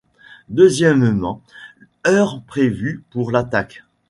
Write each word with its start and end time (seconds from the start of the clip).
Deuxièmement, 0.49 1.43
heure 2.07 2.41
prévue 2.47 3.03
pour 3.11 3.29
l'attaque. 3.29 3.83